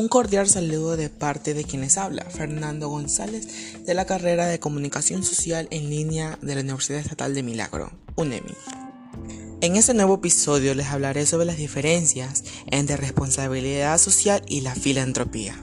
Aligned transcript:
Un 0.00 0.08
cordial 0.08 0.48
saludo 0.48 0.96
de 0.96 1.10
parte 1.10 1.52
de 1.52 1.64
quienes 1.64 1.98
habla, 1.98 2.24
Fernando 2.24 2.88
González, 2.88 3.84
de 3.84 3.92
la 3.92 4.06
carrera 4.06 4.46
de 4.46 4.58
Comunicación 4.58 5.22
Social 5.22 5.68
en 5.70 5.90
línea 5.90 6.38
de 6.40 6.54
la 6.54 6.62
Universidad 6.62 7.00
Estatal 7.00 7.34
de 7.34 7.42
Milagro, 7.42 7.92
UNEMI. 8.16 8.54
En 9.60 9.76
este 9.76 9.92
nuevo 9.92 10.14
episodio 10.14 10.74
les 10.74 10.86
hablaré 10.86 11.26
sobre 11.26 11.44
las 11.44 11.58
diferencias 11.58 12.44
entre 12.68 12.96
responsabilidad 12.96 13.98
social 13.98 14.42
y 14.48 14.62
la 14.62 14.74
filantropía. 14.74 15.54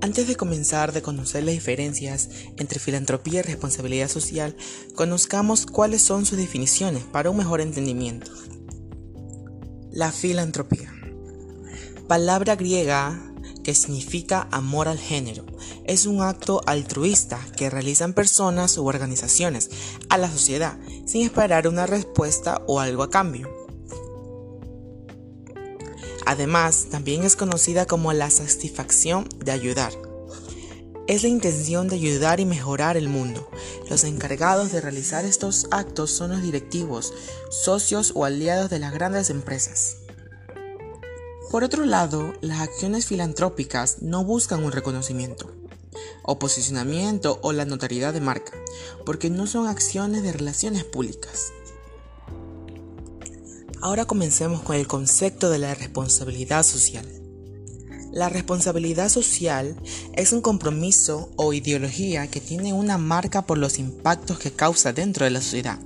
Antes 0.00 0.26
de 0.26 0.34
comenzar 0.34 0.92
de 0.92 1.02
conocer 1.02 1.44
las 1.44 1.54
diferencias 1.54 2.30
entre 2.56 2.80
filantropía 2.80 3.38
y 3.38 3.42
responsabilidad 3.42 4.08
social, 4.08 4.56
conozcamos 4.96 5.66
cuáles 5.66 6.02
son 6.02 6.26
sus 6.26 6.36
definiciones 6.36 7.04
para 7.04 7.30
un 7.30 7.36
mejor 7.36 7.60
entendimiento. 7.60 8.32
La 9.92 10.10
filantropía 10.10 10.93
palabra 12.14 12.54
griega 12.54 13.20
que 13.64 13.74
significa 13.74 14.46
amor 14.52 14.86
al 14.86 15.00
género. 15.00 15.44
Es 15.84 16.06
un 16.06 16.22
acto 16.22 16.60
altruista 16.64 17.40
que 17.56 17.70
realizan 17.70 18.12
personas 18.12 18.78
u 18.78 18.86
organizaciones 18.86 19.68
a 20.08 20.16
la 20.16 20.30
sociedad 20.30 20.78
sin 21.06 21.22
esperar 21.22 21.66
una 21.66 21.86
respuesta 21.86 22.62
o 22.68 22.78
algo 22.78 23.02
a 23.02 23.10
cambio. 23.10 23.50
Además, 26.24 26.86
también 26.88 27.24
es 27.24 27.34
conocida 27.34 27.84
como 27.84 28.12
la 28.12 28.30
satisfacción 28.30 29.28
de 29.44 29.50
ayudar. 29.50 29.92
Es 31.08 31.24
la 31.24 31.30
intención 31.30 31.88
de 31.88 31.96
ayudar 31.96 32.38
y 32.38 32.46
mejorar 32.46 32.96
el 32.96 33.08
mundo. 33.08 33.50
Los 33.90 34.04
encargados 34.04 34.70
de 34.70 34.80
realizar 34.80 35.24
estos 35.24 35.66
actos 35.72 36.12
son 36.12 36.30
los 36.30 36.42
directivos, 36.42 37.12
socios 37.50 38.12
o 38.14 38.24
aliados 38.24 38.70
de 38.70 38.78
las 38.78 38.92
grandes 38.92 39.30
empresas. 39.30 40.03
Por 41.54 41.62
otro 41.62 41.84
lado, 41.84 42.34
las 42.40 42.62
acciones 42.62 43.06
filantrópicas 43.06 44.02
no 44.02 44.24
buscan 44.24 44.64
un 44.64 44.72
reconocimiento, 44.72 45.54
o 46.24 46.36
posicionamiento 46.36 47.38
o 47.42 47.52
la 47.52 47.64
notoriedad 47.64 48.12
de 48.12 48.20
marca, 48.20 48.50
porque 49.06 49.30
no 49.30 49.46
son 49.46 49.68
acciones 49.68 50.24
de 50.24 50.32
relaciones 50.32 50.82
públicas. 50.82 51.52
Ahora 53.80 54.04
comencemos 54.04 54.62
con 54.62 54.74
el 54.74 54.88
concepto 54.88 55.48
de 55.48 55.60
la 55.60 55.76
responsabilidad 55.76 56.64
social. 56.64 57.06
La 58.10 58.28
responsabilidad 58.28 59.08
social 59.08 59.80
es 60.14 60.32
un 60.32 60.40
compromiso 60.40 61.30
o 61.36 61.52
ideología 61.52 62.26
que 62.26 62.40
tiene 62.40 62.72
una 62.72 62.98
marca 62.98 63.42
por 63.46 63.58
los 63.58 63.78
impactos 63.78 64.40
que 64.40 64.50
causa 64.50 64.92
dentro 64.92 65.24
de 65.24 65.30
la 65.30 65.40
sociedad, 65.40 65.78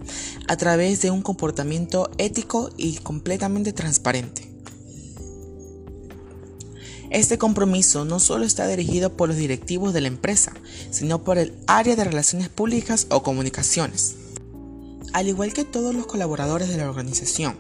a 0.49 0.57
través 0.57 1.03
de 1.03 1.11
un 1.11 1.21
comportamiento 1.21 2.11
ético 2.17 2.71
y 2.79 2.97
completamente 3.01 3.75
transparente. 3.75 4.48
Este 7.11 7.39
compromiso 7.39 8.05
no 8.05 8.21
solo 8.21 8.45
está 8.45 8.67
dirigido 8.67 9.17
por 9.17 9.29
los 9.29 9.39
directivos 9.39 9.95
de 9.95 10.03
la 10.03 10.09
empresa, 10.09 10.53
sino 10.91 11.23
por 11.25 11.39
el 11.39 11.55
área 11.67 11.97
de 11.97 12.05
relaciones 12.05 12.49
públicas 12.49 13.07
o 13.11 13.23
comunicaciones. 13.23 14.17
Al 15.15 15.27
igual 15.27 15.55
que 15.55 15.65
todos 15.65 15.95
los 15.95 16.07
colaboradores 16.07 16.69
de 16.69 16.77
la 16.77 16.89
organización, 16.89 17.57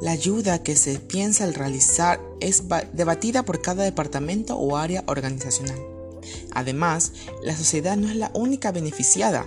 la 0.00 0.12
ayuda 0.12 0.62
que 0.62 0.76
se 0.76 0.98
piensa 0.98 1.44
al 1.44 1.54
realizar 1.54 2.20
es 2.40 2.64
debatida 2.94 3.44
por 3.44 3.60
cada 3.60 3.84
departamento 3.84 4.56
o 4.56 4.76
área 4.76 5.04
organizacional. 5.06 5.78
Además, 6.52 7.12
la 7.42 7.56
sociedad 7.56 7.96
no 7.96 8.08
es 8.08 8.16
la 8.16 8.30
única 8.34 8.72
beneficiada, 8.72 9.46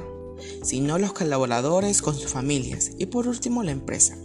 sino 0.61 0.99
los 0.99 1.13
colaboradores 1.13 2.01
con 2.01 2.15
sus 2.15 2.31
familias 2.31 2.91
y 2.97 3.07
por 3.07 3.27
último 3.27 3.63
la 3.63 3.71
empresa. 3.71 4.15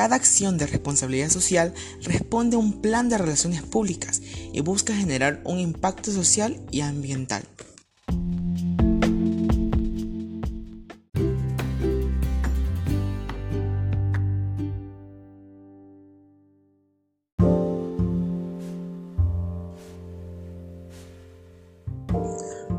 Cada 0.00 0.16
acción 0.16 0.56
de 0.56 0.66
responsabilidad 0.66 1.28
social 1.28 1.74
responde 2.00 2.56
a 2.56 2.58
un 2.58 2.80
plan 2.80 3.10
de 3.10 3.18
relaciones 3.18 3.60
públicas 3.60 4.22
y 4.50 4.62
busca 4.62 4.96
generar 4.96 5.42
un 5.44 5.58
impacto 5.58 6.10
social 6.10 6.58
y 6.70 6.80
ambiental. 6.80 7.42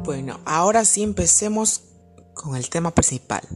Bueno, 0.03 0.39
ahora 0.45 0.83
sí 0.85 1.03
empecemos 1.03 1.83
con 2.33 2.55
el 2.55 2.67
tema 2.71 2.89
principal, 2.95 3.47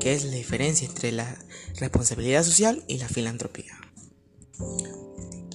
que 0.00 0.14
es 0.14 0.24
la 0.24 0.36
diferencia 0.36 0.86
entre 0.86 1.12
la 1.12 1.38
responsabilidad 1.76 2.44
social 2.44 2.84
y 2.88 2.98
la 2.98 3.08
filantropía. 3.08 3.78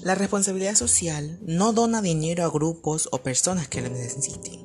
La 0.01 0.15
responsabilidad 0.15 0.75
social 0.75 1.39
no 1.43 1.71
dona 1.71 2.01
dinero 2.01 2.43
a 2.43 2.49
grupos 2.49 3.07
o 3.11 3.19
personas 3.19 3.67
que 3.67 3.81
lo 3.81 3.89
necesiten. 3.89 4.59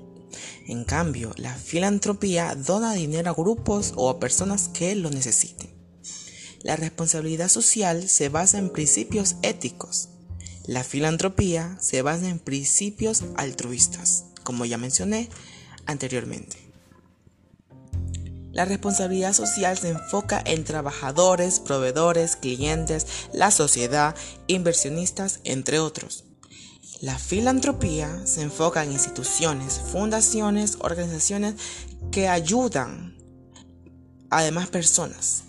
En 0.67 0.85
cambio, 0.85 1.33
la 1.37 1.55
filantropía 1.55 2.55
dona 2.55 2.93
dinero 2.93 3.31
a 3.31 3.35
grupos 3.35 3.93
o 3.97 4.11
a 4.11 4.19
personas 4.19 4.69
que 4.69 4.95
lo 4.95 5.11
necesiten. 5.11 5.71
La 6.63 6.77
responsabilidad 6.77 7.49
social 7.49 8.09
se 8.09 8.29
basa 8.29 8.59
en 8.59 8.71
principios 8.71 9.37
éticos. 9.43 10.09
La 10.67 10.85
filantropía 10.85 11.79
se 11.81 12.03
basa 12.03 12.29
en 12.29 12.41
principios 12.41 13.23
altruistas, 13.37 14.25
como 14.43 14.65
ya 14.65 14.77
mencioné 14.77 15.31
anteriormente. 15.87 16.68
La 18.53 18.65
responsabilidad 18.65 19.35
social 19.35 19.77
se 19.79 19.91
enfoca 19.91 20.43
en 20.45 20.65
trabajadores, 20.65 21.61
proveedores, 21.61 22.37
clientes, 22.37 23.07
la 23.33 23.51
sociedad, 23.51 24.17
inversionistas, 24.47 25.41
entre 25.45 25.79
otros. 25.79 26.25
La 27.01 27.19
filantropía 27.19 28.27
se 28.27 28.43
enfoca 28.43 28.83
en 28.83 28.91
instituciones, 28.91 29.81
fundaciones, 29.93 30.79
organizaciones 30.81 31.55
que 32.11 32.29
ayudan 32.29 33.17
a 34.31 34.43
demás 34.43 34.69
personas. 34.69 35.45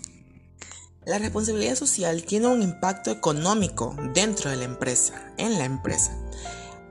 La 1.06 1.18
responsabilidad 1.18 1.74
social 1.74 2.22
tiene 2.22 2.46
un 2.46 2.62
impacto 2.62 3.10
económico 3.10 3.96
dentro 4.14 4.50
de 4.50 4.58
la 4.58 4.64
empresa, 4.64 5.32
en 5.38 5.58
la 5.58 5.64
empresa. 5.64 6.16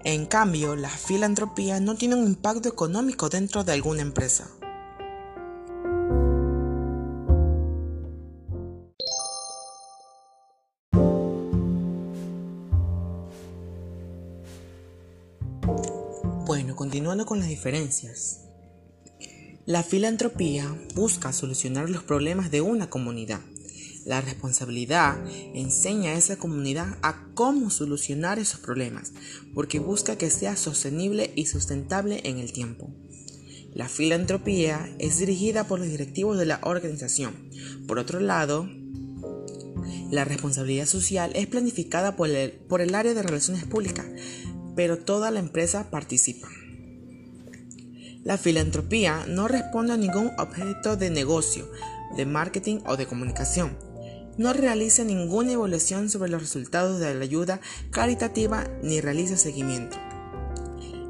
En 0.04 0.26
cambio, 0.26 0.76
la 0.76 0.90
filantropía 0.90 1.80
no 1.80 1.96
tiene 1.96 2.16
un 2.16 2.26
impacto 2.26 2.68
económico 2.68 3.30
dentro 3.30 3.64
de 3.64 3.74
alguna 3.74 4.02
empresa. 4.02 4.50
Bueno, 16.50 16.76
continuando 16.76 17.28
con 17.28 17.38
las 17.38 17.48
diferencias. 17.48 18.40
La 19.68 19.84
filantropía 19.84 20.76
busca 20.96 21.32
solucionar 21.32 21.92
los 21.92 22.02
problemas 22.02 22.50
de 22.50 22.62
una 22.62 22.90
comunidad. 22.90 23.42
La 24.04 24.20
responsabilidad 24.22 25.24
enseña 25.54 26.10
a 26.10 26.14
esa 26.16 26.38
comunidad 26.38 26.98
a 27.04 27.28
cómo 27.36 27.70
solucionar 27.70 28.40
esos 28.40 28.62
problemas, 28.62 29.14
porque 29.54 29.78
busca 29.78 30.18
que 30.18 30.32
sea 30.32 30.56
sostenible 30.56 31.32
y 31.36 31.46
sustentable 31.46 32.22
en 32.24 32.40
el 32.40 32.52
tiempo. 32.52 32.90
La 33.76 33.88
filantropía 33.88 34.92
es 34.98 35.20
dirigida 35.20 35.68
por 35.68 35.78
los 35.78 35.90
directivos 35.90 36.40
de 36.40 36.48
la 36.48 36.62
organización. 36.64 37.52
Por 37.86 38.00
otro 38.00 38.20
lado, 38.20 38.68
la 40.10 40.26
responsabilidad 40.26 40.88
social 40.88 41.32
es 41.36 41.46
planificada 41.46 42.16
por 42.16 42.28
el, 42.28 42.54
por 42.54 42.82
el 42.82 42.96
área 42.96 43.14
de 43.14 43.22
relaciones 43.22 43.66
públicas, 43.66 44.08
pero 44.80 44.98
toda 44.98 45.30
la 45.30 45.42
empresa 45.42 45.90
participa. 45.92 46.48
La 48.24 48.38
filantropía 48.38 49.26
no 49.28 49.50
responde 49.50 49.92
a 49.92 49.98
ningún 49.98 50.32
objeto 50.38 50.96
de 50.96 51.10
negocio, 51.10 51.70
de 52.16 52.26
marketing 52.26 52.80
o 52.86 52.96
de 52.96 53.06
comunicación. 53.06 53.78
No 54.38 54.54
realiza 54.54 55.04
ninguna 55.04 55.52
evaluación 55.52 56.10
sobre 56.10 56.32
los 56.32 56.42
resultados 56.42 57.02
de 57.02 57.14
la 57.14 57.26
ayuda 57.26 57.60
caritativa 57.92 58.70
ni 58.82 59.02
realiza 59.02 59.36
seguimiento. 59.36 59.98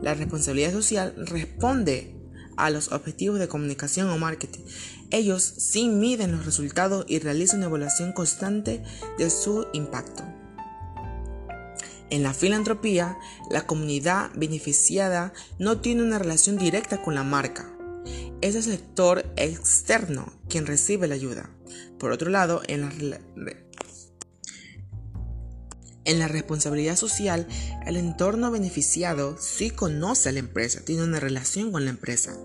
La 0.01 0.15
responsabilidad 0.15 0.71
social 0.71 1.13
responde 1.27 2.15
a 2.57 2.71
los 2.71 2.91
objetivos 2.91 3.37
de 3.37 3.49
comunicación 3.49 4.09
o 4.09 4.17
marketing. 4.17 4.61
Ellos 5.11 5.43
sí 5.43 5.89
miden 5.89 6.31
los 6.31 6.43
resultados 6.43 7.05
y 7.07 7.19
realizan 7.19 7.59
una 7.59 7.67
evaluación 7.67 8.13
constante 8.13 8.81
de 9.19 9.29
su 9.29 9.67
impacto. 9.73 10.23
En 12.09 12.23
la 12.23 12.33
filantropía, 12.33 13.17
la 13.51 13.67
comunidad 13.67 14.31
beneficiada 14.35 15.33
no 15.59 15.79
tiene 15.79 16.01
una 16.01 16.17
relación 16.17 16.57
directa 16.57 17.01
con 17.01 17.13
la 17.13 17.23
marca. 17.23 17.71
Es 18.41 18.55
el 18.55 18.63
sector 18.63 19.31
externo 19.35 20.33
quien 20.47 20.65
recibe 20.65 21.07
la 21.07 21.15
ayuda. 21.15 21.49
Por 21.99 22.11
otro 22.11 22.29
lado, 22.29 22.61
en 22.67 22.81
la, 23.09 23.19
en 26.05 26.19
la 26.19 26.27
responsabilidad 26.27 26.95
social, 26.95 27.47
el 27.85 27.97
entorno 27.97 28.49
beneficiado 28.49 29.37
sí 29.39 29.69
conoce 29.69 30.29
a 30.29 30.31
la 30.31 30.39
empresa, 30.39 30.83
tiene 30.83 31.03
una 31.03 31.19
relación 31.19 31.71
con 31.71 31.83
la 31.85 31.91
empresa, 31.91 32.35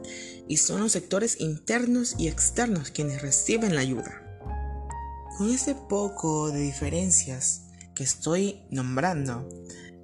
y 0.46 0.58
son 0.58 0.81
los 0.81 0.93
sectores 0.93 1.40
internos 1.40 2.16
y 2.19 2.28
externos 2.28 2.90
quienes 2.90 3.22
reciben 3.22 3.75
la 3.75 3.81
ayuda. 3.81 4.20
Con 5.38 5.50
este 5.50 5.75
poco 5.75 6.50
de 6.50 6.61
diferencias 6.61 7.63
que 7.94 8.02
estoy 8.02 8.62
nombrando, 8.70 9.49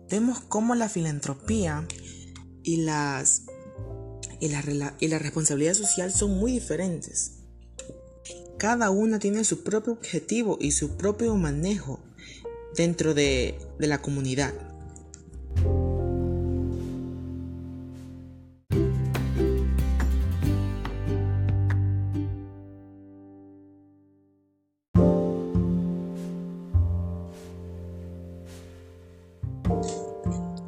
vemos 0.09 0.41
cómo 0.41 0.75
la 0.75 0.89
filantropía 0.89 1.87
y 2.63 2.79
las 2.79 3.43
y 4.41 4.49
la, 4.49 4.95
y 4.99 5.09
la 5.09 5.19
responsabilidad 5.19 5.75
social 5.75 6.13
son 6.13 6.39
muy 6.39 6.53
diferentes. 6.53 7.41
Cada 8.59 8.91
una 8.91 9.19
tiene 9.19 9.45
su 9.45 9.63
propio 9.63 9.93
objetivo 9.93 10.57
y 10.61 10.73
su 10.73 10.97
propio 10.97 11.37
manejo 11.37 12.01
dentro 12.75 13.15
de, 13.15 13.59
de 13.79 13.87
la 13.87 14.01
comunidad. 14.01 14.70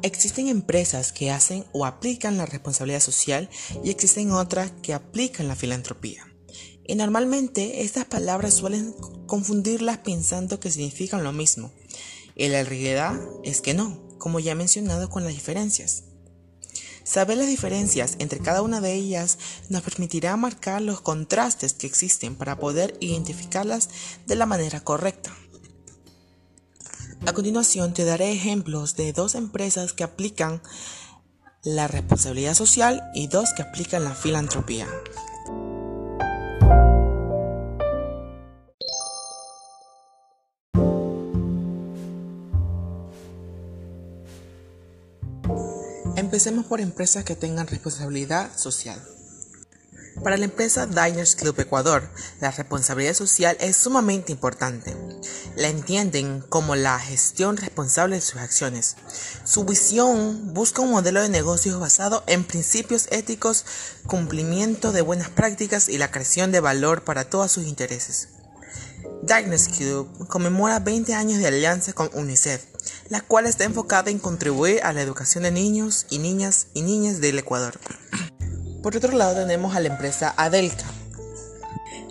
Existen 0.03 0.49
empresas 0.49 1.13
que 1.13 1.31
hacen 1.31 1.63
o 1.71 1.85
aplican 1.85 2.37
la 2.37 2.45
responsabilidad 2.45 2.99
social 2.99 3.49
y 3.85 3.89
existen 3.89 4.31
otras 4.31 4.69
que 4.81 4.93
aplican 4.93 5.47
la 5.47 5.55
filantropía. 5.55 6.27
Y 6.85 6.95
normalmente 6.95 7.83
estas 7.83 8.03
palabras 8.03 8.53
suelen 8.53 8.93
confundirlas 9.27 9.99
pensando 9.99 10.59
que 10.59 10.71
significan 10.71 11.23
lo 11.23 11.31
mismo. 11.31 11.71
Y 12.35 12.49
la 12.49 12.61
realidad 12.65 13.17
es 13.45 13.61
que 13.61 13.73
no, 13.73 14.17
como 14.17 14.41
ya 14.41 14.51
he 14.51 14.55
mencionado 14.55 15.09
con 15.09 15.23
las 15.23 15.33
diferencias. 15.33 16.03
Saber 17.05 17.37
las 17.37 17.47
diferencias 17.47 18.15
entre 18.19 18.39
cada 18.39 18.61
una 18.61 18.81
de 18.81 18.93
ellas 18.93 19.37
nos 19.69 19.83
permitirá 19.83 20.35
marcar 20.35 20.81
los 20.81 20.99
contrastes 20.99 21.73
que 21.73 21.87
existen 21.87 22.35
para 22.35 22.59
poder 22.59 22.97
identificarlas 22.99 23.87
de 24.27 24.35
la 24.35 24.45
manera 24.45 24.81
correcta. 24.81 25.33
A 27.25 27.31
continuación 27.31 27.93
te 27.93 28.03
daré 28.03 28.33
ejemplos 28.33 28.97
de 28.97 29.13
dos 29.13 29.35
empresas 29.35 29.93
que 29.93 30.03
aplican 30.03 30.61
la 31.63 31.87
responsabilidad 31.87 32.53
social 32.53 33.01
y 33.15 33.27
dos 33.27 33.53
que 33.55 33.61
aplican 33.61 34.03
la 34.03 34.13
filantropía. 34.13 34.87
Empecemos 46.17 46.65
por 46.65 46.81
empresas 46.81 47.23
que 47.23 47.37
tengan 47.37 47.67
responsabilidad 47.67 48.55
social. 48.57 49.01
Para 50.21 50.37
la 50.37 50.45
empresa 50.45 50.85
Diners 50.85 51.35
Club 51.35 51.59
Ecuador, 51.59 52.09
la 52.41 52.51
responsabilidad 52.51 53.13
social 53.13 53.57
es 53.59 53.77
sumamente 53.77 54.31
importante. 54.31 54.93
La 55.55 55.67
entienden 55.67 56.43
como 56.49 56.75
la 56.75 56.99
gestión 56.99 57.57
responsable 57.57 58.15
de 58.15 58.21
sus 58.21 58.37
acciones. 58.37 58.95
Su 59.43 59.65
visión 59.65 60.53
busca 60.53 60.81
un 60.81 60.91
modelo 60.91 61.21
de 61.21 61.29
negocios 61.29 61.79
basado 61.79 62.23
en 62.27 62.43
principios 62.43 63.07
éticos, 63.11 63.65
cumplimiento 64.07 64.91
de 64.91 65.01
buenas 65.01 65.29
prácticas 65.29 65.89
y 65.89 65.97
la 65.97 66.09
creación 66.11 66.51
de 66.51 66.59
valor 66.59 67.03
para 67.03 67.25
todos 67.25 67.51
sus 67.51 67.67
intereses. 67.67 68.29
Diners 69.21 69.69
Club 69.69 70.27
conmemora 70.27 70.79
20 70.79 71.13
años 71.13 71.39
de 71.39 71.47
alianza 71.47 71.93
con 71.93 72.09
UNICEF, 72.13 72.65
la 73.09 73.21
cual 73.21 73.45
está 73.45 73.63
enfocada 73.63 74.11
en 74.11 74.19
contribuir 74.19 74.81
a 74.83 74.91
la 74.91 75.01
educación 75.01 75.43
de 75.43 75.51
niños 75.51 76.07
y 76.09 76.17
niñas 76.17 76.67
y 76.73 76.81
niñas 76.81 77.21
del 77.21 77.39
Ecuador. 77.39 77.79
Por 78.81 78.97
otro 78.97 79.15
lado 79.15 79.35
tenemos 79.35 79.75
a 79.75 79.79
la 79.79 79.87
empresa 79.87 80.33
Adelca. 80.35 80.83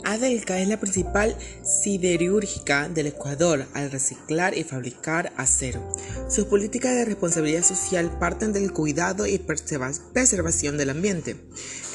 Adelca 0.05 0.59
es 0.59 0.69
la 0.69 0.81
principal 0.81 1.37
siderúrgica 1.83 2.89
del 2.89 3.09
Ecuador 3.09 3.67
al 3.75 3.91
reciclar 3.91 4.57
y 4.57 4.63
fabricar 4.65 5.33
acero. 5.37 5.83
Sus 6.29 6.45
políticas 6.45 6.95
de 6.95 7.05
responsabilidad 7.05 7.65
social 7.65 8.19
parten 8.19 8.53
del 8.53 8.73
cuidado 8.73 9.27
y 9.27 9.39
preservación 9.39 10.77
del 10.77 10.91
ambiente. 10.91 11.37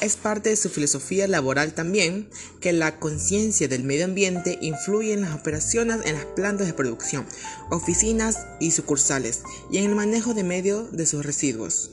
Es 0.00 0.16
parte 0.16 0.50
de 0.50 0.56
su 0.56 0.68
filosofía 0.68 1.26
laboral 1.26 1.72
también 1.72 2.28
que 2.60 2.72
la 2.72 2.98
conciencia 2.98 3.68
del 3.68 3.84
medio 3.84 4.04
ambiente 4.04 4.58
influye 4.60 5.12
en 5.12 5.22
las 5.22 5.34
operaciones 5.34 6.00
en 6.04 6.14
las 6.14 6.26
plantas 6.26 6.66
de 6.66 6.74
producción, 6.74 7.26
oficinas 7.70 8.46
y 8.60 8.72
sucursales 8.72 9.42
y 9.70 9.78
en 9.78 9.84
el 9.84 9.94
manejo 9.94 10.34
de 10.34 10.44
medio 10.44 10.84
de 10.84 11.06
sus 11.06 11.24
residuos. 11.24 11.90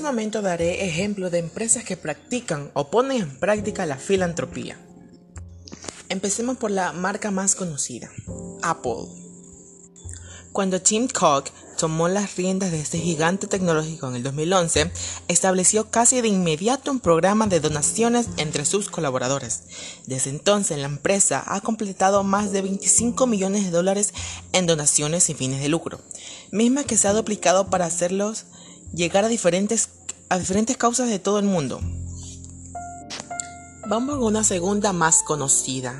Este 0.00 0.08
momento 0.08 0.40
daré 0.40 0.86
ejemplos 0.86 1.30
de 1.30 1.40
empresas 1.40 1.84
que 1.84 1.94
practican 1.94 2.70
o 2.72 2.90
ponen 2.90 3.20
en 3.20 3.38
práctica 3.38 3.84
la 3.84 3.96
filantropía. 3.96 4.78
Empecemos 6.08 6.56
por 6.56 6.70
la 6.70 6.94
marca 6.94 7.30
más 7.30 7.54
conocida, 7.54 8.10
Apple. 8.62 9.08
Cuando 10.52 10.80
Tim 10.80 11.06
Cook 11.06 11.50
tomó 11.76 12.08
las 12.08 12.36
riendas 12.36 12.70
de 12.70 12.80
este 12.80 12.98
gigante 12.98 13.46
tecnológico 13.46 14.08
en 14.08 14.14
el 14.14 14.22
2011, 14.22 14.90
estableció 15.28 15.90
casi 15.90 16.22
de 16.22 16.28
inmediato 16.28 16.90
un 16.90 17.00
programa 17.00 17.46
de 17.46 17.60
donaciones 17.60 18.26
entre 18.38 18.64
sus 18.64 18.88
colaboradores. 18.88 19.64
Desde 20.06 20.30
entonces 20.30 20.78
la 20.78 20.86
empresa 20.86 21.44
ha 21.46 21.60
completado 21.60 22.24
más 22.24 22.52
de 22.52 22.62
25 22.62 23.26
millones 23.26 23.64
de 23.64 23.70
dólares 23.70 24.14
en 24.54 24.66
donaciones 24.66 25.24
sin 25.24 25.36
fines 25.36 25.60
de 25.60 25.68
lucro, 25.68 26.00
misma 26.52 26.84
que 26.84 26.96
se 26.96 27.06
ha 27.06 27.12
duplicado 27.12 27.68
para 27.68 27.84
hacerlos 27.84 28.46
llegar 28.92 29.24
a 29.24 29.28
diferentes, 29.28 29.88
a 30.28 30.38
diferentes 30.38 30.76
causas 30.76 31.08
de 31.08 31.18
todo 31.18 31.38
el 31.38 31.46
mundo. 31.46 31.80
Vamos 33.88 34.16
a 34.16 34.18
una 34.20 34.44
segunda 34.44 34.92
más 34.92 35.22
conocida, 35.22 35.98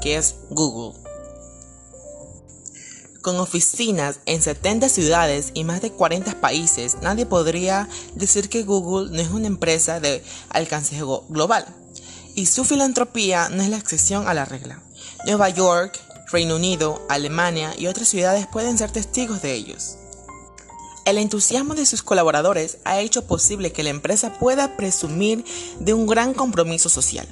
que 0.00 0.16
es 0.16 0.36
Google. 0.50 0.98
Con 3.22 3.36
oficinas 3.40 4.20
en 4.26 4.40
70 4.40 4.88
ciudades 4.88 5.50
y 5.52 5.64
más 5.64 5.82
de 5.82 5.90
40 5.90 6.40
países, 6.40 6.98
nadie 7.02 7.26
podría 7.26 7.88
decir 8.14 8.48
que 8.48 8.62
Google 8.62 9.10
no 9.10 9.20
es 9.20 9.30
una 9.30 9.48
empresa 9.48 10.00
de 10.00 10.22
alcance 10.50 10.98
global. 11.28 11.66
Y 12.34 12.46
su 12.46 12.64
filantropía 12.64 13.48
no 13.48 13.62
es 13.62 13.68
la 13.68 13.76
excepción 13.76 14.28
a 14.28 14.34
la 14.34 14.44
regla. 14.44 14.80
Nueva 15.26 15.48
York, 15.48 15.98
Reino 16.30 16.56
Unido, 16.56 17.04
Alemania 17.08 17.74
y 17.76 17.88
otras 17.88 18.08
ciudades 18.08 18.46
pueden 18.46 18.78
ser 18.78 18.92
testigos 18.92 19.42
de 19.42 19.54
ellos. 19.54 19.96
El 21.08 21.16
entusiasmo 21.16 21.74
de 21.74 21.86
sus 21.86 22.02
colaboradores 22.02 22.76
ha 22.84 23.00
hecho 23.00 23.26
posible 23.26 23.72
que 23.72 23.82
la 23.82 23.88
empresa 23.88 24.34
pueda 24.34 24.76
presumir 24.76 25.42
de 25.80 25.94
un 25.94 26.06
gran 26.06 26.34
compromiso 26.34 26.90
social, 26.90 27.26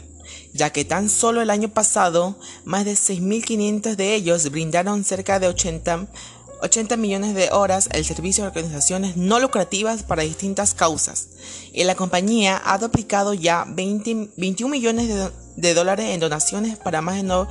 ya 0.54 0.71
que 0.71 0.87
tan 0.87 1.11
solo 1.11 1.42
el 1.42 1.50
año 1.50 1.68
pasado 1.68 2.38
más 2.64 2.87
de 2.87 2.95
6.500 2.95 3.97
de 3.97 4.14
ellos 4.14 4.50
brindaron 4.50 5.04
cerca 5.04 5.38
de 5.40 5.49
80, 5.49 6.97
millones 6.97 7.35
de 7.35 7.50
horas 7.50 7.90
al 7.92 8.02
servicio 8.06 8.45
de 8.45 8.49
organizaciones 8.49 9.18
no 9.18 9.40
lucrativas 9.40 10.04
para 10.04 10.23
distintas 10.23 10.73
causas, 10.73 11.28
y 11.75 11.85
la 11.85 11.97
compañía 11.97 12.62
ha 12.64 12.78
duplicado 12.78 13.35
ya 13.35 13.66
21 13.68 14.30
millones 14.71 15.30
de, 15.54 15.75
dólares 15.75 16.14
en 16.14 16.21
donaciones 16.21 16.78
para 16.78 17.02
más 17.02 17.16
de, 17.16 17.47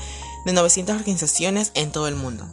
de 0.48 0.53
900 0.53 0.96
organizaciones 0.96 1.72
en 1.75 1.91
todo 1.91 2.08
el 2.08 2.15
mundo. 2.15 2.48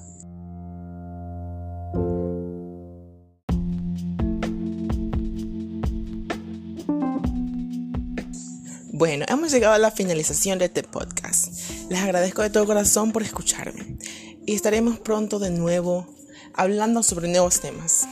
Bueno, 8.95 9.25
hemos 9.27 9.51
llegado 9.51 9.73
a 9.73 9.79
la 9.79 9.91
finalización 9.91 10.59
de 10.59 10.67
este 10.67 10.83
podcast. 10.83 11.49
Les 11.89 11.99
agradezco 11.99 12.43
de 12.43 12.51
todo 12.51 12.67
corazón 12.67 13.11
por 13.11 13.23
escucharme 13.23 13.97
y 14.45 14.55
estaremos 14.55 14.99
pronto 14.99 15.39
de 15.39 15.49
nuevo 15.49 16.07
hablando 16.53 17.03
sobre 17.03 17.29
nuevos 17.29 17.61
temas. 17.61 18.07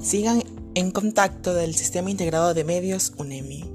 Sigan 0.00 0.44
en 0.76 0.92
contacto 0.92 1.52
del 1.52 1.74
Sistema 1.74 2.12
Integrado 2.12 2.54
de 2.54 2.62
Medios 2.62 3.12
UNEMI. 3.16 3.69